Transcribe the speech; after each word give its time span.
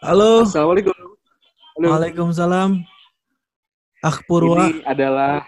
Halo. 0.00 0.48
Assalamualaikum. 0.48 0.96
Halo. 1.76 1.88
Waalaikumsalam. 1.92 2.80
Ah 4.00 4.16
Purwa. 4.24 4.72
Ini 4.72 4.80
adalah 4.88 5.44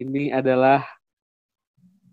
ini 0.00 0.32
adalah 0.32 0.80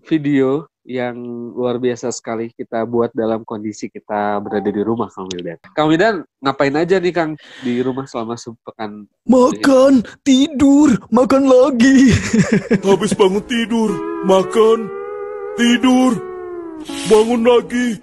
video 0.04 0.68
yang 0.84 1.16
luar 1.56 1.80
biasa 1.80 2.12
sekali 2.12 2.52
kita 2.52 2.84
buat 2.84 3.16
dalam 3.16 3.48
kondisi 3.48 3.88
kita 3.88 4.44
berada 4.44 4.68
di 4.68 4.84
rumah 4.84 5.08
Kang 5.08 5.32
Wildan. 5.32 5.56
Kang 5.72 5.88
Wildan 5.88 6.28
ngapain 6.44 6.76
aja 6.76 7.00
nih 7.00 7.16
Kang 7.16 7.40
di 7.64 7.80
rumah 7.80 8.04
selama 8.12 8.36
sepekan? 8.36 9.08
Makan, 9.24 10.04
tidur, 10.28 11.00
makan 11.16 11.48
lagi. 11.48 12.12
Habis 12.92 13.16
bangun 13.16 13.44
tidur, 13.48 13.96
makan, 14.28 14.92
tidur, 15.56 16.12
bangun 17.08 17.42
lagi, 17.48 17.96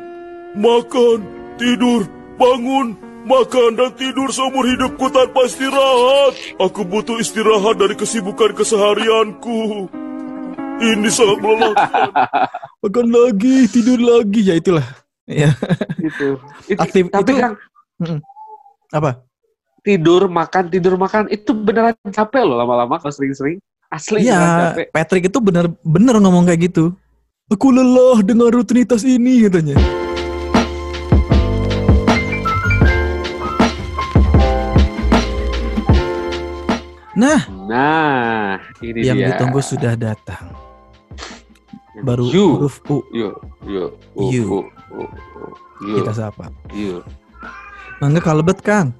makan, 0.57 1.19
tidur, 1.61 2.09
bangun, 2.41 3.04
makan 3.25 3.75
dan 3.75 3.91
tidur 3.97 4.29
seumur 4.31 4.65
hidupku 4.65 5.09
tanpa 5.11 5.49
istirahat. 5.49 6.33
Aku 6.61 6.85
butuh 6.85 7.19
istirahat 7.19 7.81
dari 7.81 7.97
kesibukan 7.97 8.53
keseharianku. 8.53 9.89
Ini 10.75 11.09
sangat 11.09 11.39
melelahkan. 11.41 12.11
makan 12.85 13.07
lagi, 13.09 13.57
tidur 13.69 13.99
lagi. 13.99 14.41
Ya 14.45 14.55
itulah. 14.57 14.87
Ya. 15.25 15.51
Itu. 15.99 16.37
Itu- 16.69 16.81
Aktif- 16.81 17.09
tapi 17.09 17.33
itu- 17.33 17.41
Kang 17.41 17.57
Apa? 18.93 19.25
tidur 19.85 20.33
makan 20.33 20.73
tidur 20.73 20.97
makan 20.97 21.29
itu 21.29 21.53
beneran 21.53 21.93
capek 22.09 22.41
loh 22.41 22.57
lama-lama 22.57 22.97
kalau 22.97 23.13
sering-sering. 23.13 23.61
Asli 23.93 24.25
Iya, 24.25 24.73
capek. 24.73 24.87
Patrick 24.91 25.25
itu 25.29 25.39
benar-benar 25.39 26.17
ngomong 26.19 26.49
kayak 26.49 26.73
gitu. 26.73 26.97
Aku 27.53 27.69
lelah 27.69 28.25
dengan 28.25 28.49
rutinitas 28.49 29.05
ini 29.05 29.45
katanya. 29.45 29.77
Nah, 37.25 37.41
Nah, 37.65 38.49
ini 38.79 39.01
yang 39.03 39.17
dia. 39.17 39.29
ditunggu 39.33 39.59
sudah 39.59 39.97
datang. 39.97 40.53
Baru 41.97 42.27
You. 42.27 42.47
huruf 42.61 42.85
U 42.85 43.01
Yuk, 43.11 43.35
yuk, 43.65 43.91
u, 44.13 44.23
You. 44.29 44.45
u, 44.45 44.59
u, 44.93 45.03
u, 45.81 45.95
kita 45.97 46.13
sapa. 46.13 46.53
yuk. 46.71 47.01
Mangga 47.97 48.21
kalebet 48.21 48.61
Kang. 48.61 48.93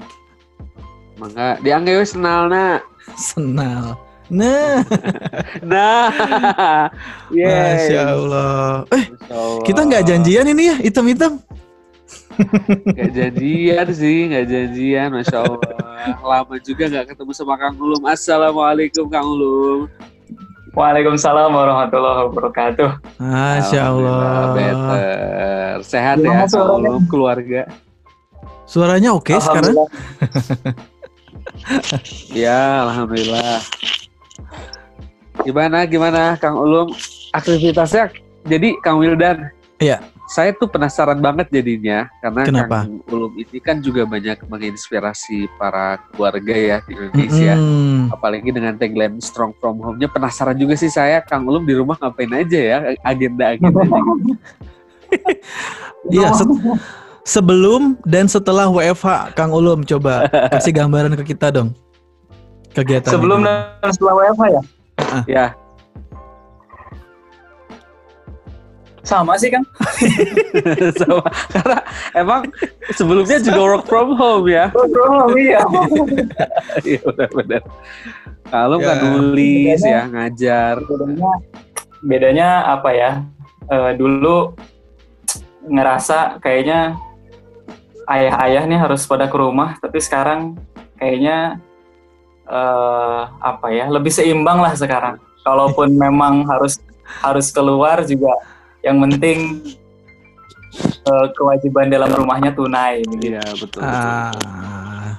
Mangga 1.15 1.61
diangge 1.61 1.93
we 1.93 2.05
senalna. 2.05 2.81
Senal. 3.15 4.01
Nah, 4.25 4.81
Nah, 5.63 6.09
yeay. 7.37 7.77
Masya 7.77 8.01
Allah. 8.09 8.89
Eh, 8.89 9.05
Masya 9.13 9.35
Allah. 9.37 9.63
kita 9.63 9.81
nggak 9.85 10.03
janjian 10.07 10.47
ini 10.49 10.63
ya, 10.65 10.77
hitam-hitam. 10.81 11.33
Nggak 12.85 13.11
janjian 13.15 13.87
sih, 13.95 14.19
nggak 14.31 14.47
janjian, 14.51 15.09
masya 15.15 15.39
Allah. 15.47 16.19
Lama 16.21 16.57
juga 16.61 16.85
nggak 16.91 17.07
ketemu 17.15 17.33
sama 17.33 17.55
Kang 17.57 17.77
Ulum. 17.79 18.03
Assalamualaikum 18.05 19.07
Kang 19.09 19.27
Ulum. 19.27 19.87
Waalaikumsalam 20.75 21.55
warahmatullahi 21.55 22.21
wabarakatuh. 22.29 22.91
Masya 23.23 23.81
Alhamdulillah, 23.87 24.27
Allah. 24.27 24.55
Better. 24.59 25.75
Sehat 25.87 26.17
ya 26.19 26.31
Kang 26.35 26.51
suaranya? 26.51 26.91
Ulum, 26.91 27.03
keluarga. 27.07 27.63
Suaranya 28.67 29.11
oke 29.15 29.35
sekarang? 29.39 29.75
Alhamdulillah. 29.75 30.83
Ya, 32.35 32.85
alhamdulillah. 32.85 33.63
Gimana, 35.49 35.89
gimana 35.89 36.37
Kang 36.37 36.61
Ulum? 36.61 36.93
Aktivitasnya 37.33 38.13
jadi 38.45 38.77
Kang 38.85 39.01
Wildan. 39.01 39.49
Iya. 39.81 40.05
Saya 40.25 40.57
tuh 40.57 40.65
penasaran 40.65 41.21
banget 41.21 41.53
jadinya 41.53 42.09
karena 42.19 42.43
Kenapa? 42.49 42.89
Kang 42.89 43.05
Ulum 43.13 43.37
ini 43.37 43.61
kan 43.61 43.77
juga 43.79 44.09
banyak 44.09 44.41
menginspirasi 44.49 45.53
para 45.61 46.01
keluarga 46.11 46.55
ya 46.57 46.77
di 46.89 46.97
Indonesia. 46.97 47.53
Mm-mm. 47.55 48.09
Apalagi 48.09 48.49
dengan 48.49 48.73
tagline 48.75 49.21
Strong 49.21 49.53
From 49.61 49.85
Home-nya 49.85 50.09
penasaran 50.09 50.57
juga 50.57 50.81
sih 50.81 50.89
saya 50.89 51.21
Kang 51.21 51.45
Ulum 51.45 51.69
di 51.69 51.77
rumah 51.77 52.01
ngapain 52.01 52.33
aja 52.33 52.57
ya 52.57 52.79
agenda-agendanya. 53.05 54.01
Iya, 56.11 56.35
se- 56.35 56.49
sebelum 57.25 57.97
dan 58.05 58.27
setelah 58.27 58.67
WFH, 58.69 59.33
Kang 59.33 59.55
Ulum 59.55 59.87
coba 59.87 60.29
kasih 60.53 60.75
gambaran 60.75 61.15
ke 61.23 61.33
kita 61.33 61.55
dong. 61.55 61.73
Kegiatan 62.75 63.15
Sebelum 63.15 63.41
ini. 63.41 63.49
dan 63.79 63.91
setelah 63.95 64.15
WFH 64.19 64.45
ya? 64.51 64.63
ya, 65.25 65.47
Sama 69.05 69.37
sih 69.37 69.53
kan? 69.53 69.61
sama. 71.01 71.29
karena 71.53 71.79
emang 72.17 72.43
sebelumnya 72.97 73.37
juga 73.37 73.61
work 73.61 73.85
from 73.85 74.17
home 74.17 74.49
ya. 74.49 74.73
Bro, 74.73 75.37
iya. 75.37 75.61
Iya 76.89 77.01
benar-benar. 77.05 77.63
Kalau 78.49 78.77
Ya. 78.81 78.83
nggak 78.83 78.99
nulis 79.05 79.81
ya 79.85 80.03
ngajar. 80.09 80.75
bedanya, 80.81 81.33
bedanya 82.01 82.49
apa 82.73 82.91
ya? 82.97 83.11
Eh, 83.69 83.93
dulu 83.97 84.57
ngerasa 85.65 86.41
kayaknya 86.41 86.97
ayah-ayah 88.09 88.65
nih 88.69 88.81
harus 88.81 89.05
pada 89.05 89.29
ke 89.29 89.37
rumah, 89.37 89.77
tapi 89.81 90.01
sekarang 90.01 90.57
kayaknya 90.97 91.61
eh 92.45 93.21
apa 93.29 93.69
ya? 93.69 93.89
Lebih 93.89 94.13
seimbang 94.13 94.65
lah 94.65 94.73
sekarang. 94.77 95.21
Kalaupun 95.45 95.93
memang 95.93 96.49
harus 96.49 96.81
harus 97.21 97.53
keluar 97.53 98.01
juga 98.05 98.33
yang 98.85 99.01
penting 99.01 99.65
eh, 101.05 101.27
kewajiban 101.33 101.89
dalam 101.89 102.11
rumahnya 102.13 102.53
tunai 102.53 103.01
begitu. 103.09 103.35
Iya 103.35 103.45
betul. 103.57 103.81
betul. 103.81 103.83
Ah. 103.83 105.13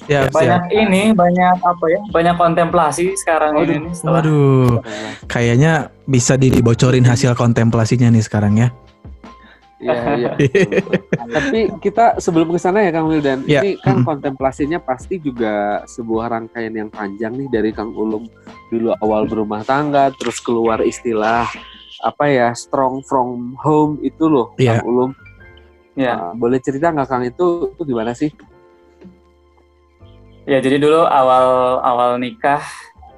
Siap, 0.00 0.26
siap. 0.26 0.34
banyak 0.34 0.62
ini 0.74 1.02
banyak 1.14 1.62
apa 1.62 1.84
ya 1.86 2.00
banyak 2.10 2.34
kontemplasi 2.34 3.14
sekarang 3.14 3.54
Waduh, 3.54 3.74
ini 3.78 3.90
setelah 3.94 4.18
Waduh, 4.18 4.70
kayaknya 5.30 5.72
bisa 6.02 6.34
dibocorin 6.34 7.06
hasil 7.06 7.38
kontemplasinya 7.38 8.10
nih 8.10 8.24
sekarang 8.24 8.58
ya. 8.58 8.68
Iya 9.78 9.96
iya. 10.18 10.30
Tapi 11.38 11.72
kita 11.78 12.18
sebelum 12.18 12.50
ke 12.50 12.58
sana 12.58 12.84
ya 12.84 12.90
Kang 12.90 13.06
Wildan, 13.08 13.46
Ya. 13.48 13.62
ini 13.64 13.78
kan 13.80 14.02
Mm. 14.02 14.04
kontemplasinya 14.04 14.76
pasti 14.76 15.16
juga 15.16 15.86
sebuah 15.86 16.26
rangkaian 16.36 16.74
yang 16.74 16.90
panjang 16.90 17.32
nih 17.32 17.48
dari 17.48 17.70
Kang 17.72 17.94
Ulum 17.94 18.26
dulu 18.68 18.90
awal 19.00 19.24
berumah 19.24 19.62
tangga, 19.62 20.10
terus 20.12 20.36
keluar 20.42 20.82
istilah 20.82 21.46
apa 22.00 22.24
ya 22.26 22.48
strong 22.52 23.00
from 23.02 23.54
home 23.56 23.96
itu 24.00 24.24
loh 24.24 24.52
Iya. 24.56 24.76
Kang 24.76 24.86
Ulum. 24.86 25.10
ya 25.94 26.12
Nah, 26.14 26.30
boleh 26.32 26.58
cerita 26.58 26.88
nggak 26.88 27.06
Kang 27.06 27.22
itu 27.22 27.70
itu 27.70 27.80
gimana 27.84 28.12
sih? 28.12 28.28
ya 30.42 30.58
jadi 30.58 30.78
dulu 30.78 31.04
awal 31.04 31.78
awal 31.80 32.10
nikah 32.16 32.62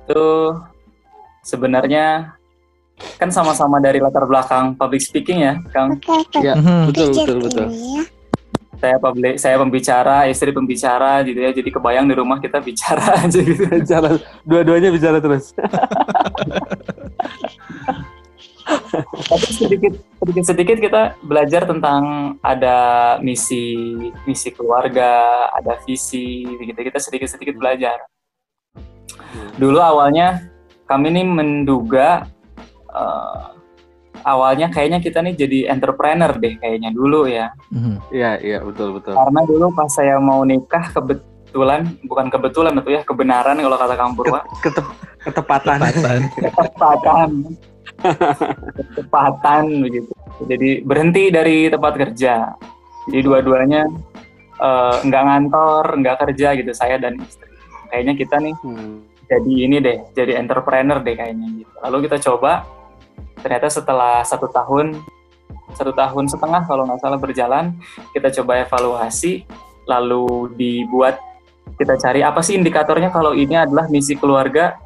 tuh 0.05 0.59
sebenarnya 1.41 2.35
kan 3.17 3.29
sama-sama 3.29 3.79
dari 3.79 3.99
latar 3.99 4.23
belakang 4.23 4.75
public 4.75 5.01
speaking 5.01 5.41
ya 5.41 5.53
kang 5.71 5.97
Ya 6.37 6.53
Mhm. 6.53 6.91
betul 6.91 7.09
betul 7.15 7.37
betul. 7.41 7.67
saya 8.75 8.97
public 8.99 9.39
saya 9.39 9.55
pembicara 9.57 10.27
istri 10.27 10.51
pembicara 10.51 11.23
gitu 11.23 11.39
ya 11.41 11.49
jadi 11.53 11.69
kebayang 11.71 12.05
di 12.05 12.13
rumah 12.13 12.37
kita 12.37 12.59
bicara 12.59 13.17
aja 13.23 13.39
gitu 13.39 13.63
Bicara 13.65 14.19
dua-duanya 14.43 14.91
bicara 14.91 15.17
terus. 15.17 15.55
tapi 19.23 19.47
sedikit 19.49 19.93
sedikit 20.17 20.45
sedikit 20.45 20.77
kita 20.79 21.03
belajar 21.21 21.63
tentang 21.65 22.03
ada 22.41 22.77
misi 23.19 23.95
misi 24.23 24.51
keluarga 24.51 25.11
ada 25.51 25.79
visi 25.83 26.43
gitu 26.47 26.77
kita 26.77 26.99
sedikit 26.99 27.29
sedikit 27.29 27.55
belajar 27.55 27.99
dulu 29.55 29.79
awalnya 29.79 30.47
kami 30.85 31.11
ini 31.11 31.23
menduga 31.25 32.27
eh, 32.89 33.45
awalnya 34.23 34.69
kayaknya 34.69 34.99
kita 34.99 35.19
nih 35.21 35.35
jadi 35.35 35.59
entrepreneur 35.69 36.31
deh 36.33 36.55
kayaknya 36.57 36.91
dulu 36.91 37.27
ya 37.27 37.51
Mhm. 37.69 37.97
Iya 38.11 38.31
iya 38.39 38.59
betul 38.61 38.95
betul. 38.95 39.17
karena 39.17 39.41
dulu 39.43 39.73
pas 39.73 39.89
saya 39.89 40.21
mau 40.21 40.45
nikah 40.45 40.93
kebetulan 40.93 41.89
bukan 42.05 42.29
kebetulan 42.29 42.77
itu 42.77 42.91
ya 42.93 43.03
kebenaran 43.03 43.57
kalau 43.57 43.77
kata 43.77 43.95
Kang 43.97 44.13
Purwa 44.13 44.45
Ketep- 44.61 44.95
ketepatan. 45.23 45.79
Tatan. 45.81 46.21
ketepatan 46.31 47.31
ketepatan 48.97 49.65
begitu. 49.85 50.13
Jadi 50.47 50.83
berhenti 50.83 51.31
dari 51.31 51.71
tempat 51.71 51.95
kerja. 51.99 52.55
Jadi 53.11 53.21
dua-duanya 53.23 53.87
eh, 54.63 54.97
nggak 55.07 55.23
ngantor 55.27 55.85
nggak 56.03 56.17
kerja 56.29 56.49
gitu 56.59 56.73
saya 56.75 56.99
dan 56.99 57.19
istri. 57.21 57.51
Kayaknya 57.93 58.15
kita 58.17 58.37
nih 58.41 58.55
Hmm. 58.63 59.05
jadi 59.29 59.53
ini 59.65 59.77
deh 59.81 59.99
jadi 60.13 60.37
entrepreneur 60.37 61.01
deh 61.01 61.15
kayaknya 61.17 61.49
gitu. 61.65 61.75
Lalu 61.83 61.97
kita 62.09 62.17
coba 62.21 62.69
ternyata 63.41 63.67
setelah 63.73 64.23
satu 64.23 64.47
tahun 64.49 65.01
satu 65.73 65.93
tahun 65.97 66.29
setengah 66.29 66.63
kalau 66.69 66.85
nggak 66.85 67.01
salah 67.01 67.19
berjalan 67.19 67.75
kita 68.13 68.29
coba 68.41 68.63
evaluasi 68.65 69.49
lalu 69.89 70.53
dibuat 70.55 71.19
kita 71.81 71.97
cari 71.99 72.21
apa 72.23 72.41
sih 72.45 72.55
indikatornya 72.61 73.09
kalau 73.11 73.33
ini 73.33 73.57
adalah 73.57 73.89
misi 73.89 74.15
keluarga 74.15 74.77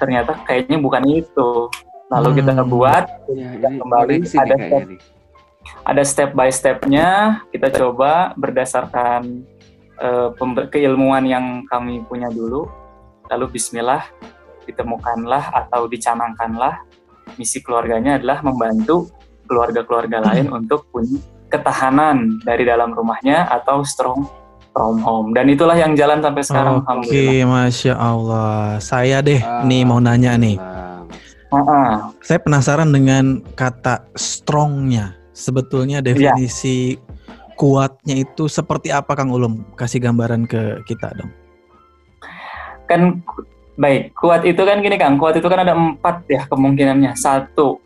ternyata 0.00 0.40
kayaknya 0.48 0.80
bukan 0.80 1.04
itu 1.06 1.68
lalu 2.10 2.28
kita 2.36 2.52
Hmm. 2.52 2.66
buat 2.66 3.04
Ya, 3.30 3.50
Dan 3.56 3.70
ini 3.70 3.80
kembali 3.80 4.14
sih 4.24 4.36
ada 4.36 4.54
kayaknya 4.54 4.84
nih. 4.88 5.00
ada 5.84 6.02
step 6.02 6.30
by 6.32 6.50
stepnya 6.50 7.08
kita 7.48 7.70
coba 7.70 8.34
berdasarkan 8.34 9.46
pembe- 10.34 10.66
keilmuan 10.68 11.22
yang 11.22 11.44
kami 11.64 12.02
punya 12.02 12.26
dulu 12.28 12.66
lalu 13.26 13.46
Bismillah 13.52 14.02
ditemukanlah 14.64 15.52
atau 15.56 15.86
dicanangkanlah 15.86 16.82
misi 17.36 17.60
keluarganya 17.60 18.16
adalah 18.16 18.40
membantu 18.40 19.06
keluarga-keluarga 19.44 20.18
lain 20.24 20.48
untuk 20.48 20.86
punya 20.88 21.20
ketahanan 21.46 22.38
dari 22.40 22.62
dalam 22.62 22.90
rumahnya 22.90 23.46
atau 23.46 23.82
strong 23.82 24.22
from 24.70 24.98
home 24.98 25.28
dan 25.30 25.46
itulah 25.46 25.74
yang 25.74 25.92
jalan 25.92 26.18
sampai 26.18 26.42
sekarang 26.42 26.74
Oke, 26.76 26.86
alhamdulillah. 26.86 27.42
masya 27.44 27.94
Allah. 27.94 28.54
Saya 28.80 29.18
deh 29.18 29.38
Ah. 29.38 29.62
nih 29.62 29.82
mau 29.82 29.98
nanya 29.98 30.34
nih. 30.36 30.54
Bang. 31.50 31.66
Ah, 31.66 32.14
Saya 32.20 32.38
penasaran 32.38 32.88
dengan 32.88 33.24
kata 33.52 34.06
strongnya. 34.14 35.18
Sebetulnya 35.32 35.98
Iya. 35.98 36.06
definisi 36.06 36.94
kuatnya 37.54 38.16
itu 38.18 38.46
seperti 38.46 38.88
apa 38.88 39.12
Kang 39.12 39.28
Ulum? 39.28 39.66
Kasih 39.74 39.98
gambaran 40.00 40.44
ke 40.44 40.80
kita 40.84 41.10
dong. 41.12 41.30
kan 42.84 43.22
baik 43.76 44.10
kuat 44.12 44.42
itu 44.42 44.58
kan 44.58 44.78
gini 44.78 44.98
kang 44.98 45.14
kuat 45.14 45.32
itu 45.32 45.46
kan 45.46 45.62
ada 45.62 45.72
empat 45.72 46.26
ya 46.26 46.42
kemungkinannya 46.44 47.14
satu 47.14 47.78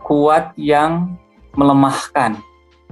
kuat 0.00 0.56
yang 0.56 1.12
melemahkan 1.52 2.40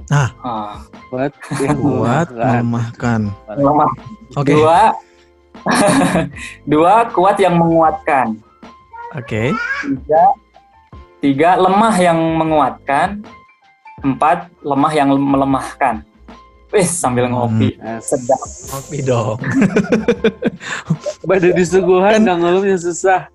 Ah. 0.07 0.29
Ah, 0.39 0.77
Kuat, 1.09 1.33
yang 1.57 1.73
Kuat, 1.75 2.29
melemahkan. 2.29 2.61
melemahkan. 2.61 3.21
melemah 3.49 3.91
Oke, 4.37 4.53
dua 4.53 4.81
dua 6.69 6.95
kuat 7.11 7.37
yang 7.39 7.57
menguatkan 7.57 8.37
oke. 9.15 9.43
tiga 9.85 10.25
tiga 11.23 11.51
lemah 11.61 11.95
yang 12.01 12.19
menguatkan 12.19 13.23
empat 14.03 14.51
lemah 14.61 14.93
yang 14.93 15.09
melemahkan 15.15 16.03
Wih, 16.75 16.83
sambil 16.83 17.31
ngopi 17.31 17.79
As- 17.79 18.11
sedap 18.11 18.43
Kopi 18.43 18.99
dong. 19.01 19.39
Pada 21.23 21.49
disuguhan 21.55 22.27
Kan- 22.27 22.27
yang 22.27 22.77
susah. 22.77 23.31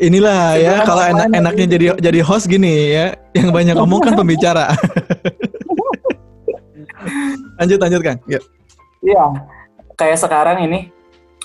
Inilah 0.00 0.56
ya 0.56 0.80
Sebenarnya 0.80 0.88
kalau 0.88 1.04
enak 1.04 1.26
enaknya 1.34 1.66
jadi 1.76 1.86
jadi 2.00 2.20
host 2.24 2.48
gini 2.48 2.96
ya, 2.96 3.12
yang 3.36 3.52
banyak 3.52 3.76
ngomong 3.76 4.00
kan 4.00 4.16
pembicara. 4.16 4.72
lanjut 7.60 7.78
lanjut 7.78 8.00
Kang. 8.00 8.18
Yuk. 8.24 8.42
Iya, 9.04 9.24
kayak 10.00 10.18
sekarang 10.20 10.64
ini 10.64 10.88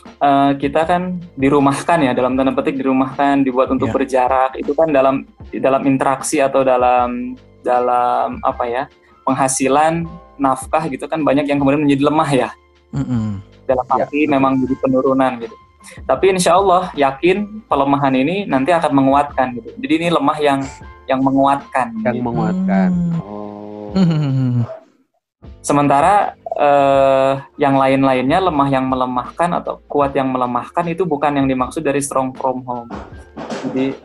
eh, 0.06 0.52
kita 0.58 0.82
kan 0.86 1.18
dirumahkan 1.36 2.00
ya 2.02 2.12
dalam 2.14 2.36
tanda 2.36 2.54
petik 2.54 2.78
dirumahkan 2.78 3.44
dibuat 3.44 3.70
untuk 3.70 3.90
Iya. 3.90 3.96
berjarak 3.96 4.52
itu 4.58 4.72
kan 4.74 4.90
dalam 4.90 5.26
dalam 5.52 5.82
interaksi 5.86 6.40
atau 6.40 6.62
dalam 6.62 7.34
dalam 7.62 8.38
apa 8.42 8.64
ya 8.70 8.84
penghasilan 9.26 10.06
nafkah 10.38 10.86
gitu 10.92 11.08
kan 11.08 11.24
banyak 11.24 11.48
yang 11.48 11.58
kemudian 11.58 11.82
menjadi 11.82 12.04
lemah 12.06 12.30
ya 12.30 12.50
Mm-mm. 12.94 13.42
dalam 13.66 13.86
Ya, 13.98 14.06
arti 14.06 14.30
memang 14.30 14.62
jadi 14.62 14.76
penurunan 14.78 15.32
gitu. 15.42 15.56
Tapi 16.06 16.34
insya 16.34 16.58
Allah 16.58 16.90
yakin 16.98 17.66
pelemahan 17.70 18.14
ini 18.18 18.50
nanti 18.50 18.74
akan 18.74 18.90
menguatkan 18.90 19.54
gitu. 19.58 19.70
Jadi 19.78 19.94
ini 20.02 20.08
lemah 20.10 20.38
yang 20.42 20.60
yang 21.06 21.22
menguatkan. 21.22 21.94
Yang 22.02 22.16
gitu. 22.18 22.26
menguatkan. 22.26 22.90
Hmm. 22.90 23.22
Oh. 23.22 23.94
Hmm. 23.94 24.66
Sementara 25.62 26.34
eh, 26.56 27.34
yang 27.60 27.76
lain-lainnya 27.76 28.40
lemah 28.40 28.70
yang 28.72 28.88
melemahkan 28.88 29.50
atau 29.62 29.84
kuat 29.86 30.16
yang 30.16 30.32
melemahkan 30.32 30.88
itu 30.88 31.04
bukan 31.04 31.36
yang 31.36 31.48
dimaksud 31.48 31.84
dari 31.84 32.00
strong 32.00 32.32
from 32.32 32.64
home. 32.64 32.90
Jadi 33.68 33.96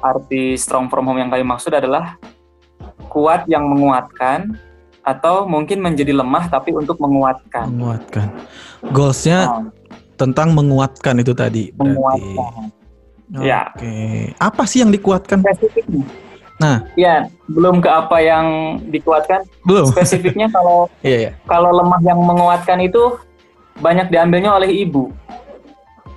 arti 0.00 0.56
strong 0.56 0.88
from 0.88 1.08
home 1.08 1.20
yang 1.20 1.32
kami 1.32 1.44
maksud 1.44 1.72
adalah 1.72 2.16
kuat 3.10 3.44
yang 3.48 3.66
menguatkan 3.66 4.54
atau 5.00 5.48
mungkin 5.48 5.80
menjadi 5.80 6.12
lemah 6.12 6.52
tapi 6.52 6.76
untuk 6.76 7.00
menguatkan. 7.00 7.72
Menguatkan. 7.72 8.28
Goalsnya 8.92 9.38
Nah, 9.48 9.64
tentang 10.20 10.52
menguatkan 10.52 11.16
itu 11.24 11.32
tadi. 11.32 11.72
Berarti. 11.72 11.96
menguatkan. 11.96 12.52
Ya. 13.40 13.72
Oke. 13.72 14.34
Apa 14.36 14.62
sih 14.68 14.84
yang 14.84 14.92
dikuatkan? 14.92 15.40
Spesifiknya. 15.40 16.04
Nah. 16.60 16.84
ya 16.92 17.24
belum 17.48 17.80
ke 17.80 17.88
apa 17.88 18.20
yang 18.20 18.46
dikuatkan. 18.86 19.40
Belum. 19.64 19.88
Spesifiknya 19.88 20.52
kalau 20.52 20.92
Iya 21.00 21.18
ya. 21.18 21.30
kalau 21.48 21.72
lemah 21.72 22.00
yang 22.00 22.20
menguatkan 22.20 22.78
itu 22.78 23.16
banyak 23.76 24.12
diambilnya 24.12 24.52
oleh 24.52 24.68
ibu. 24.68 25.08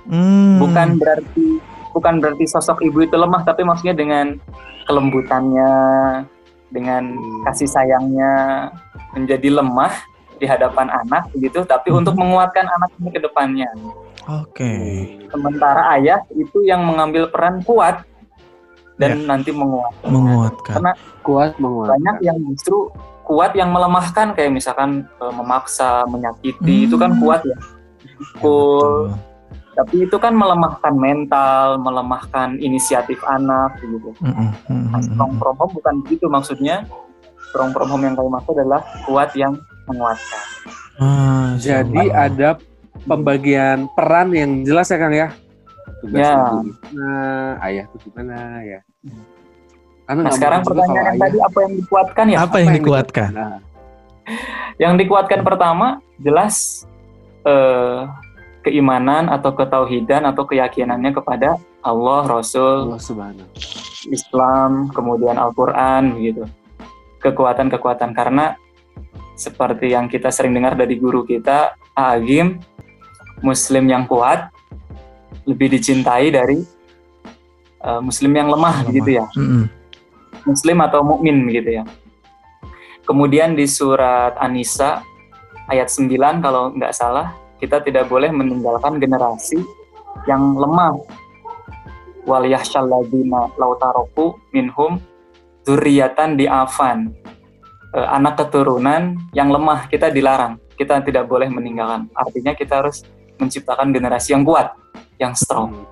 Hmm. 0.04 0.60
bukan 0.60 1.00
berarti 1.00 1.64
bukan 1.90 2.20
berarti 2.20 2.44
sosok 2.44 2.84
ibu 2.84 3.00
itu 3.00 3.16
lemah 3.16 3.40
tapi 3.40 3.64
maksudnya 3.64 3.96
dengan 3.96 4.36
kelembutannya 4.84 5.72
dengan 6.68 7.16
kasih 7.42 7.64
sayangnya 7.64 8.68
menjadi 9.12 9.48
lemah 9.54 9.96
di 10.36 10.44
hadapan 10.44 10.92
anak 10.92 11.32
begitu 11.32 11.64
tapi 11.64 11.88
Mhm. 11.88 12.04
untuk 12.04 12.14
menguatkan 12.14 12.68
anak 12.68 12.92
ini 12.98 13.10
ke 13.10 13.20
depannya 13.22 13.70
Oke. 14.28 14.72
sementara 15.24 15.96
ayah 15.96 16.20
itu 16.30 16.60
yang 16.62 16.84
mengambil 16.84 17.32
peran 17.32 17.64
kuat 17.64 18.04
dan 18.94 19.24
nanti 19.24 19.50
menguat 19.50 19.94
Menguatkan. 20.02 20.74
Karena 20.78 20.92
Kuat 21.20 21.56
menguatkan. 21.56 21.98
banyak 21.98 22.16
yang 22.22 22.38
justru 22.48 22.92
kuat 23.24 23.52
yang 23.52 23.72
melemahkan 23.72 24.32
kayak 24.32 24.52
misalkan 24.52 24.90
eh, 25.16 25.32
memaksa 25.32 26.04
menyakiti 26.04 26.84
itu 26.84 26.94
kan 26.94 27.12
Hmm. 27.12 27.20
kuat 27.20 27.40
ya 27.42 27.56
Pukul, 28.36 29.10
tapi 29.74 30.06
itu 30.06 30.16
kan 30.16 30.30
melemahkan 30.30 30.94
mental, 30.94 31.82
melemahkan 31.82 32.54
inisiatif 32.56 33.18
anak 33.24 33.74
gitu. 33.80 34.14
Mm-mm, 34.20 34.54
mm-mm, 34.68 34.92
Nah, 34.92 35.00
strong 35.02 35.32
from 35.34 35.54
home 35.56 35.72
bukan 35.74 35.94
begitu 36.06 36.26
maksudnya. 36.28 36.86
Strong 37.48 37.70
from 37.70 37.88
home 37.88 38.04
yang 38.04 38.14
kami 38.14 38.30
maksud 38.30 38.54
adalah 38.54 38.86
kuat 39.02 39.34
yang 39.34 39.58
menguatkan. 39.84 40.42
Ah, 40.94 41.58
Jadi 41.58 42.06
ada 42.08 42.54
pembagian 43.02 43.90
peran 43.90 44.30
yang 44.30 44.62
jelas 44.62 44.86
ya 44.86 44.98
Kang 44.98 45.10
ya. 45.12 45.28
Tugas 46.04 46.20
Ya. 46.20 46.36
gimana, 46.60 47.10
ayah 47.64 47.84
tuh 47.88 47.98
gimana 48.04 48.36
ya. 48.60 48.80
Karena 50.04 50.20
Nah, 50.20 50.32
sekarang 50.36 50.60
pertanyaan 50.60 50.92
yang 50.92 51.08
ayah- 51.08 51.22
tadi 51.24 51.38
apa 51.40 51.58
yang 51.64 51.74
dikuatkan 51.80 52.24
ya? 52.28 52.38
apa 52.38 52.56
yang 52.60 52.70
dikuatkan? 52.72 53.30
Nah, 53.32 53.56
Yang 54.74 55.06
dikuatkan 55.06 55.40
pertama 55.40 55.86
jelas 56.18 56.84
eh, 57.44 58.00
keimanan 58.60 59.28
atau 59.28 59.52
ketauhidan 59.52 60.24
atau 60.24 60.48
keyakinannya 60.48 61.12
kepada 61.12 61.60
Allah, 61.78 62.24
Rasul, 62.24 62.88
Allah 62.88 62.96
subhanahu. 62.98 63.48
Islam, 64.08 64.88
kemudian 64.90 65.36
Al-Quran 65.36 66.16
gitu. 66.18 66.48
Kekuatan-kekuatan 67.20 68.12
karena 68.12 68.56
seperti 69.36 69.92
yang 69.92 70.08
kita 70.08 70.32
sering 70.32 70.56
dengar 70.56 70.72
dari 70.72 70.96
guru 70.96 71.22
kita, 71.22 71.76
Agim, 71.92 72.60
Muslim 73.40 73.84
yang 73.84 74.08
kuat 74.08 74.48
lebih 75.44 75.72
dicintai 75.76 76.32
dari 76.32 76.60
uh, 77.84 78.00
Muslim 78.00 78.32
yang 78.32 78.48
lemah, 78.48 78.84
Lemah. 78.84 78.94
gitu 78.94 79.10
ya. 79.20 79.26
Mm-mm. 79.36 79.64
Muslim 80.44 80.78
atau 80.84 81.00
mukmin 81.00 81.48
gitu 81.48 81.80
ya. 81.80 81.84
Kemudian 83.04 83.52
di 83.52 83.68
surat 83.68 84.36
An-Nisa 84.40 85.04
ayat 85.68 85.88
9 85.92 86.40
kalau 86.40 86.72
nggak 86.72 86.92
salah, 86.96 87.36
kita 87.60 87.80
tidak 87.84 88.08
boleh 88.08 88.32
meninggalkan 88.32 88.96
generasi 88.96 89.60
yang 90.24 90.56
lemah. 90.56 90.96
Wal 92.24 92.48
yahsyal 92.48 92.88
law 92.88 93.72
taraku 93.76 94.40
minhum 94.56 94.96
dzurriyyatan 95.68 96.40
di'afan. 96.40 97.12
Eh, 97.92 98.08
anak 98.08 98.40
keturunan 98.40 99.16
yang 99.36 99.52
lemah 99.52 99.86
kita 99.92 100.08
dilarang. 100.08 100.56
Kita 100.74 101.04
tidak 101.04 101.28
boleh 101.28 101.46
meninggalkan. 101.52 102.08
Artinya 102.16 102.56
kita 102.56 102.80
harus 102.80 103.04
menciptakan 103.36 103.92
generasi 103.92 104.32
yang 104.32 104.42
kuat, 104.42 104.72
yang 105.18 105.34
strong. 105.36 105.86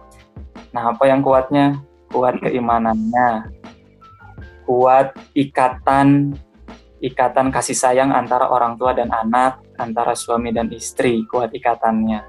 Nah, 0.73 0.95
apa 0.95 1.05
yang 1.07 1.21
kuatnya? 1.21 1.81
Kuat 2.13 2.45
keimanannya, 2.45 3.49
kuat 4.69 5.17
ikatan 5.33 6.37
ikatan 7.03 7.51
kasih 7.51 7.75
sayang 7.75 8.15
antara 8.15 8.47
orang 8.47 8.79
tua 8.79 8.95
dan 8.95 9.11
anak, 9.11 9.59
antara 9.75 10.15
suami 10.15 10.55
dan 10.55 10.71
istri, 10.71 11.27
kuat 11.27 11.51
ikatannya. 11.51 12.23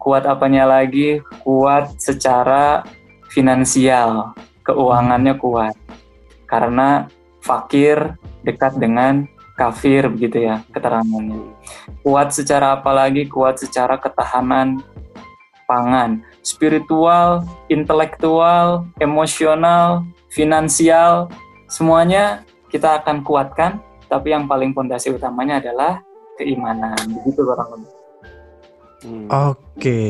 Kuat 0.00 0.26
apanya 0.26 0.66
lagi? 0.66 1.20
Kuat 1.44 2.00
secara 2.00 2.82
finansial, 3.30 4.34
keuangannya 4.64 5.36
kuat. 5.38 5.76
Karena 6.48 7.06
fakir 7.44 8.16
dekat 8.42 8.80
dengan 8.80 9.28
kafir 9.54 10.08
begitu 10.10 10.42
ya 10.42 10.64
keterangannya. 10.72 11.54
Kuat 12.02 12.34
secara 12.34 12.80
apa 12.80 12.90
lagi? 12.90 13.28
Kuat 13.28 13.60
secara 13.60 14.00
ketahanan 14.00 14.82
pangan, 15.72 16.20
spiritual, 16.44 17.48
intelektual, 17.72 18.84
emosional, 19.00 20.04
finansial, 20.28 21.32
semuanya 21.72 22.44
kita 22.68 23.00
akan 23.00 23.24
kuatkan, 23.24 23.80
tapi 24.12 24.36
yang 24.36 24.44
paling 24.44 24.76
pondasi 24.76 25.08
utamanya 25.08 25.64
adalah 25.64 26.04
keimanan. 26.36 27.00
Begitu 27.08 27.40
kurang 27.40 27.68
lebih. 27.72 27.92
Hmm. 29.00 29.26
Oke. 29.32 30.02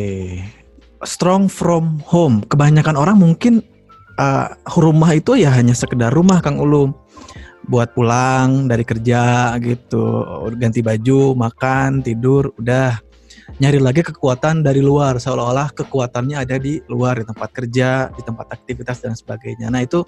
Strong 1.06 1.46
from 1.46 2.02
home. 2.02 2.42
Kebanyakan 2.50 2.98
orang 2.98 3.22
mungkin 3.22 3.62
uh, 4.18 4.50
rumah 4.74 5.14
itu 5.14 5.38
ya 5.38 5.54
hanya 5.54 5.78
sekedar 5.78 6.10
rumah 6.10 6.42
Kang 6.42 6.58
Ulum. 6.58 6.90
buat 7.62 7.94
pulang 7.94 8.66
dari 8.66 8.82
kerja 8.82 9.54
gitu, 9.62 10.02
ganti 10.58 10.82
baju, 10.82 11.38
makan, 11.38 12.02
tidur, 12.02 12.50
udah 12.58 12.98
nyari 13.60 13.78
lagi 13.78 14.02
kekuatan 14.02 14.62
dari 14.64 14.80
luar 14.82 15.18
seolah-olah 15.18 15.70
kekuatannya 15.76 16.36
ada 16.40 16.56
di 16.58 16.78
luar 16.88 17.20
di 17.20 17.26
tempat 17.26 17.50
kerja, 17.52 18.10
di 18.12 18.22
tempat 18.22 18.50
aktivitas 18.50 19.02
dan 19.02 19.14
sebagainya. 19.14 19.70
Nah, 19.70 19.82
itu 19.82 20.02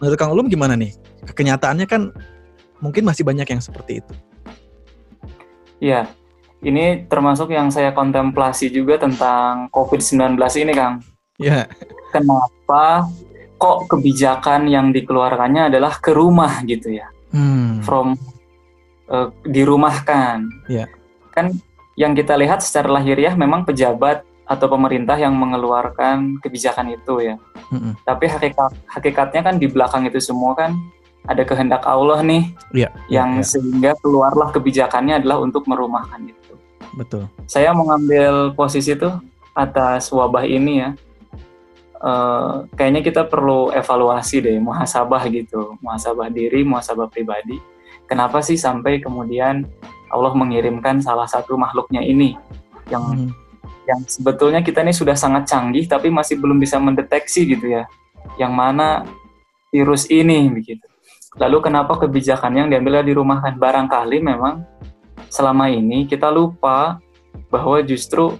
menurut 0.00 0.16
Kang 0.18 0.32
Ulum 0.32 0.46
gimana 0.50 0.74
nih? 0.74 0.94
Kenyataannya 1.26 1.86
kan 1.86 2.10
mungkin 2.80 3.02
masih 3.04 3.24
banyak 3.24 3.46
yang 3.46 3.62
seperti 3.62 4.04
itu. 4.04 4.12
Iya. 5.80 6.08
Ini 6.64 7.06
termasuk 7.06 7.52
yang 7.52 7.68
saya 7.68 7.92
kontemplasi 7.92 8.72
juga 8.72 8.96
tentang 8.96 9.68
COVID-19 9.70 10.40
ini, 10.64 10.72
Kang. 10.72 11.04
Iya. 11.36 11.68
Kenapa 12.10 13.06
kok 13.56 13.88
kebijakan 13.88 14.68
yang 14.68 14.92
dikeluarkannya 14.92 15.72
adalah 15.72 15.96
ke 16.00 16.12
rumah 16.12 16.60
gitu 16.68 16.92
ya 16.92 17.08
Hmm. 17.32 17.80
from 17.82 18.16
uh, 19.10 19.28
dirumahkan 19.44 20.44
Iya. 20.70 20.86
kan 21.32 21.52
yang 21.96 22.12
kita 22.12 22.36
lihat 22.36 22.60
secara 22.60 23.00
lahiriah 23.00 23.34
memang 23.34 23.64
pejabat 23.64 24.22
atau 24.46 24.66
pemerintah 24.70 25.18
yang 25.18 25.34
mengeluarkan 25.34 26.38
kebijakan 26.38 26.94
itu 26.94 27.34
ya 27.34 27.34
Mm-mm. 27.74 27.98
tapi 28.06 28.30
hakikat 28.30 28.72
hakikatnya 28.86 29.40
kan 29.42 29.54
di 29.58 29.66
belakang 29.66 30.06
itu 30.06 30.22
semua 30.22 30.54
kan 30.54 30.76
ada 31.26 31.42
kehendak 31.42 31.82
Allah 31.82 32.22
nih 32.22 32.54
Iya. 32.70 32.94
yang 33.10 33.42
iya, 33.42 33.48
sehingga 33.48 33.98
keluarlah 33.98 34.54
kebijakannya 34.54 35.18
adalah 35.18 35.42
untuk 35.42 35.66
merumahkan 35.66 36.30
itu 36.30 36.54
betul. 36.94 37.26
saya 37.50 37.74
mengambil 37.74 38.54
posisi 38.54 38.94
itu 38.94 39.10
atas 39.56 40.12
wabah 40.12 40.44
ini 40.44 40.84
ya. 40.84 40.90
Eh, 41.96 42.54
kayaknya 42.76 43.00
kita 43.00 43.24
perlu 43.24 43.72
evaluasi 43.72 44.44
deh, 44.44 44.60
muhasabah 44.60 45.24
gitu, 45.32 45.80
muhasabah 45.80 46.28
diri, 46.28 46.60
muhasabah 46.60 47.08
pribadi. 47.08 47.56
Kenapa 48.06 48.38
sih 48.40 48.54
sampai 48.54 49.02
kemudian 49.02 49.66
Allah 50.10 50.32
mengirimkan 50.34 51.02
salah 51.02 51.26
satu 51.26 51.58
makhluknya 51.58 52.00
ini 52.00 52.38
yang 52.86 53.02
Hmm. 53.02 53.30
yang 53.86 54.02
sebetulnya 54.06 54.62
kita 54.62 54.82
ini 54.82 54.94
sudah 54.94 55.14
sangat 55.18 55.46
canggih 55.46 55.86
tapi 55.86 56.10
masih 56.10 56.38
belum 56.38 56.58
bisa 56.58 56.78
mendeteksi 56.78 57.46
gitu 57.46 57.70
ya, 57.70 57.86
yang 58.38 58.54
mana 58.54 59.02
virus 59.70 60.06
ini 60.10 60.46
begitu. 60.50 60.82
Lalu 61.36 61.70
kenapa 61.70 61.98
kebijakan 61.98 62.54
yang 62.54 62.66
diambil 62.70 63.02
dirumahkan? 63.02 63.58
Barangkali 63.58 64.18
memang 64.22 64.62
selama 65.30 65.68
ini 65.70 66.06
kita 66.06 66.30
lupa 66.30 66.98
bahwa 67.50 67.78
justru 67.84 68.38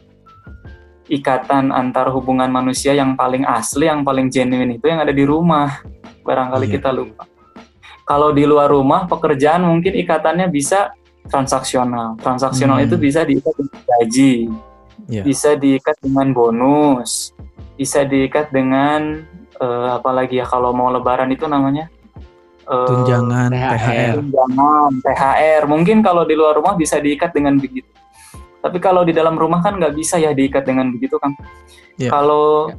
ikatan 1.07 1.71
antar 1.71 2.11
hubungan 2.11 2.51
manusia 2.51 2.91
yang 2.95 3.15
paling 3.15 3.47
asli, 3.47 3.87
yang 3.87 4.03
paling 4.03 4.27
genuine 4.27 4.75
itu 4.79 4.87
yang 4.91 4.99
ada 4.99 5.15
di 5.15 5.23
rumah. 5.23 5.79
Barangkali 6.27 6.67
Iya. 6.67 6.75
kita 6.81 6.91
lupa. 6.91 7.23
Kalau 8.07 8.31
di 8.31 8.47
luar 8.47 8.71
rumah, 8.71 9.05
pekerjaan 9.05 9.61
mungkin 9.61 9.93
ikatannya 9.93 10.47
bisa 10.47 10.95
transaksional. 11.27 12.15
Transaksional 12.17 12.79
Hmm. 12.79 12.87
itu 12.87 12.95
bisa 12.97 13.21
diikat 13.21 13.51
dengan 13.53 13.83
gaji, 13.83 14.35
Iya. 15.07 15.23
bisa 15.23 15.51
diikat 15.53 15.97
dengan 15.99 16.27
bonus, 16.31 17.35
bisa 17.75 18.03
diikat 18.03 18.49
dengan 18.49 19.27
eh, 19.57 19.89
apa 19.91 20.13
lagi 20.13 20.37
ya 20.37 20.45
kalau 20.45 20.71
mau 20.71 20.87
lebaran 20.89 21.29
itu 21.29 21.45
namanya 21.45 21.89
Eh, 22.67 22.75
Tunjangan 22.85 23.47
THR. 23.49 23.79
THR. 23.79 24.15
tunjangan, 24.19 24.91
THR. 24.99 25.63
Mungkin 25.65 26.03
kalau 26.03 26.27
di 26.27 26.35
luar 26.35 26.59
rumah 26.59 26.75
bisa 26.75 26.99
diikat 26.99 27.31
dengan 27.31 27.55
begitu. 27.57 27.87
Tapi 28.59 28.83
kalau 28.83 29.01
di 29.01 29.15
dalam 29.15 29.39
rumah 29.39 29.63
kan 29.63 29.79
nggak 29.79 29.95
bisa 29.95 30.19
ya 30.19 30.35
diikat 30.35 30.67
dengan 30.67 30.91
begitu 30.91 31.15
kan. 31.17 31.31
Iya. 31.95 32.11
Kalau 32.11 32.75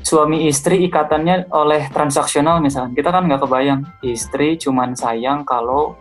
suami 0.00 0.48
istri 0.48 0.84
ikatannya 0.88 1.52
oleh 1.52 1.88
transaksional 1.92 2.58
misalnya, 2.58 2.92
kita 2.96 3.10
kan 3.12 3.28
nggak 3.28 3.40
kebayang 3.44 3.80
istri 4.00 4.56
cuman 4.56 4.96
sayang 4.96 5.44
kalau 5.44 5.94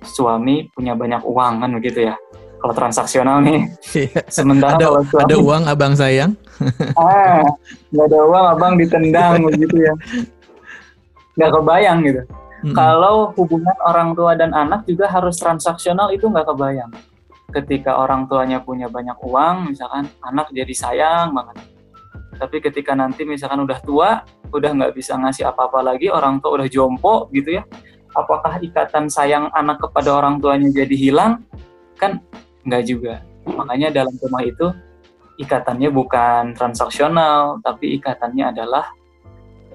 suami 0.00 0.70
punya 0.72 0.96
banyak 0.96 1.20
uang 1.24 1.60
kan 1.60 1.70
begitu 1.76 2.08
ya. 2.08 2.16
Kalau 2.60 2.76
transaksional 2.76 3.40
nih, 3.40 3.72
Iya. 3.96 4.20
sementara 4.28 4.76
Ada- 4.76 4.84
kalau 4.92 5.02
suami 5.08 5.24
Ada 5.24 5.36
uang 5.40 5.62
abang 5.64 5.94
sayang. 5.96 6.32
ah, 7.00 7.40
nggak 7.88 8.06
ada 8.12 8.20
uang 8.20 8.46
abang 8.52 8.72
ditendang 8.76 9.34
begitu 9.48 9.76
ya. 9.80 9.94
Nggak 11.40 11.50
kebayang 11.56 11.98
gitu. 12.04 12.22
Mm-mm. 12.60 12.76
Kalau 12.76 13.32
hubungan 13.40 13.72
orang 13.88 14.12
tua 14.12 14.36
dan 14.36 14.52
anak 14.52 14.84
juga 14.84 15.08
harus 15.08 15.40
transaksional 15.40 16.12
itu 16.12 16.28
nggak 16.28 16.44
kebayang. 16.52 16.92
Ketika 17.48 17.96
orang 17.96 18.28
tuanya 18.28 18.60
punya 18.60 18.92
banyak 18.92 19.16
uang, 19.24 19.72
misalkan 19.72 20.12
anak 20.20 20.52
jadi 20.52 20.74
sayang 20.76 21.32
banget. 21.32 21.64
Tapi 22.40 22.56
ketika 22.64 22.96
nanti 22.96 23.28
misalkan 23.28 23.60
udah 23.60 23.78
tua, 23.84 24.24
udah 24.48 24.70
nggak 24.72 24.96
bisa 24.96 25.12
ngasih 25.20 25.44
apa-apa 25.44 25.84
lagi, 25.84 26.08
orang 26.08 26.40
tua 26.40 26.56
udah 26.56 26.68
jompo 26.72 27.28
gitu 27.36 27.60
ya. 27.60 27.68
Apakah 28.16 28.58
ikatan 28.64 29.12
sayang 29.12 29.52
anak 29.52 29.78
kepada 29.78 30.16
orang 30.16 30.40
tuanya 30.40 30.72
jadi 30.72 30.96
hilang? 30.96 31.44
Kan 32.00 32.24
nggak 32.64 32.82
juga. 32.88 33.20
Makanya 33.44 33.92
dalam 33.92 34.16
rumah 34.16 34.40
itu 34.40 34.72
ikatannya 35.36 35.92
bukan 35.92 36.56
transaksional, 36.56 37.60
tapi 37.60 38.00
ikatannya 38.00 38.56
adalah 38.56 38.88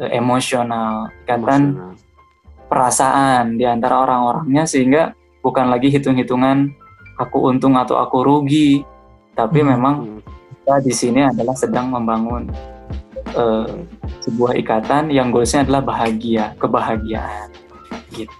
eh, 0.01 0.17
emosional. 0.17 1.13
Ikatan 1.23 1.61
Emosional. 1.77 1.93
perasaan 2.65 3.55
di 3.55 3.63
antara 3.63 4.01
orang-orangnya 4.01 4.65
sehingga 4.65 5.13
bukan 5.39 5.69
lagi 5.69 5.93
hitung-hitungan 5.93 6.73
aku 7.15 7.45
untung 7.47 7.77
atau 7.77 8.01
aku 8.01 8.25
rugi, 8.25 8.81
tapi 9.37 9.61
Hmm. 9.61 9.69
memang 9.69 9.95
Hmm. 10.01 10.21
Kita 10.65 10.81
di 10.81 10.93
sini 10.97 11.21
adalah 11.21 11.53
sedang 11.53 11.93
membangun 11.93 12.49
eh, 13.37 13.69
sebuah 14.25 14.57
ikatan 14.57 15.13
yang 15.13 15.29
goalsnya 15.29 15.61
adalah 15.61 15.85
bahagia, 15.85 16.57
kebahagiaan, 16.57 17.53
gitu. 18.09 18.33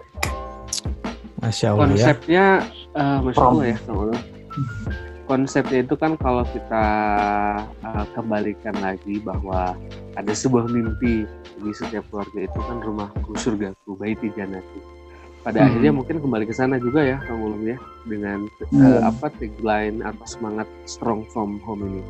Masya 1.38 1.78
Allah 1.78 1.86
ya. 1.86 1.86
Konsepnya, 1.86 2.46
eh, 2.98 3.18
masya 3.22 3.38
Prom. 3.38 3.52
Allah 3.54 3.66
ya. 3.70 3.78
Konsepnya 5.30 5.80
itu 5.86 5.94
kan 5.94 6.18
kalau 6.18 6.42
kita 6.50 6.86
eh, 7.62 8.06
kembalikan 8.18 8.74
lagi 8.82 9.22
bahwa 9.22 9.78
ada 10.18 10.34
sebuah 10.34 10.66
mimpi 10.66 11.30
di 11.62 11.72
setiap 11.78 12.10
keluarga 12.10 12.42
itu 12.42 12.58
kan 12.58 12.82
rumahku, 12.82 13.38
surgaku, 13.38 13.94
baiti 14.02 14.34
janati. 14.34 14.82
Pada 15.46 15.62
Hmm. 15.62 15.68
akhirnya 15.70 15.92
mungkin 15.94 16.16
kembali 16.18 16.50
ke 16.50 16.54
sana 16.58 16.82
juga 16.82 17.06
ya, 17.06 17.22
Kang 17.22 17.38
Ulum 17.38 17.62
ya, 17.62 17.78
dengan 18.02 18.50
eh, 18.50 18.66
Hmm. 18.74 19.06
apa 19.06 19.30
tagline 19.30 20.02
atau 20.02 20.26
semangat 20.26 20.66
strong 20.90 21.22
from 21.30 21.62
home 21.62 21.86
ini. 21.86 22.02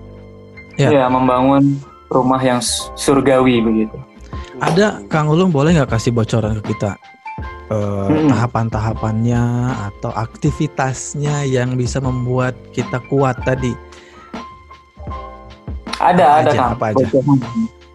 Ya. 0.79 1.03
Ya, 1.03 1.05
membangun 1.05 1.75
rumah 2.07 2.39
yang 2.39 2.63
surgawi 2.95 3.59
begitu. 3.59 3.99
Ada 4.57 5.03
Kang 5.11 5.27
Ulum 5.27 5.51
boleh 5.51 5.75
nggak 5.75 5.91
kasih 5.91 6.15
bocoran 6.15 6.63
ke 6.63 6.71
kita 6.71 6.95
Eh, 7.65 7.73
Mm-mm. 7.73 8.29
tahapan-tahapannya 8.29 9.43
atau 9.89 10.13
aktivitasnya 10.13 11.43
yang 11.43 11.73
bisa 11.73 11.97
membuat 11.97 12.53
kita 12.71 13.01
kuat 13.09 13.41
tadi? 13.41 13.73
Apa 15.97 16.13
Ada, 16.13 16.25
ada 16.45 16.49
aja, 16.53 16.53
Kang. 16.53 16.71
apa 16.77 16.85
aja? 16.93 17.05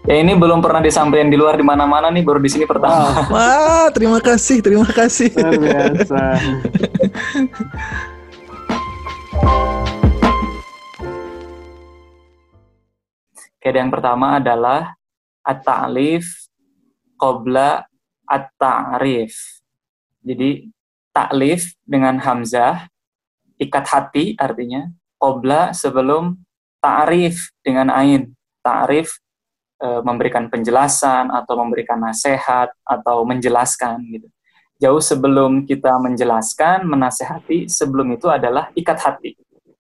Ya 0.09 0.17
ini 0.17 0.33
belum 0.33 0.65
pernah 0.65 0.81
disampaikan 0.81 1.29
di 1.29 1.37
luar 1.37 1.61
di 1.61 1.65
mana-mana 1.67 2.09
nih, 2.09 2.25
baru 2.25 2.41
di 2.41 2.49
sini 2.49 2.65
pertama. 2.65 3.21
Wah, 3.29 3.93
terima 3.93 4.17
kasih, 4.17 4.65
terima 4.65 4.89
kasih. 4.89 5.29
Luar 5.37 5.61
biasa. 5.61 6.23
Yang 13.61 13.91
pertama 13.93 14.41
adalah 14.41 14.97
at-ta'lif 15.45 16.49
qabla 17.21 17.85
at-ta'rif. 18.25 19.37
Jadi 20.25 20.65
ta'lif 21.13 21.77
dengan 21.85 22.17
hamzah, 22.25 22.89
ikat 23.61 23.85
hati 23.85 24.33
artinya, 24.41 24.89
qabla 25.21 25.77
sebelum 25.77 26.41
ta'rif 26.81 27.53
dengan 27.61 27.93
ain. 27.93 28.33
Ta'rif 28.65 29.21
e, 29.81 29.89
memberikan 30.05 30.47
penjelasan 30.53 31.33
atau 31.33 31.57
memberikan 31.59 31.97
nasihat 31.97 32.69
atau 32.85 33.25
menjelaskan 33.25 33.99
gitu. 34.13 34.29
Jauh 34.81 35.03
sebelum 35.03 35.69
kita 35.69 35.93
menjelaskan, 36.01 36.89
menasehati, 36.89 37.69
sebelum 37.69 38.17
itu 38.17 38.29
adalah 38.33 38.73
ikat 38.73 38.99
hati. 39.01 39.37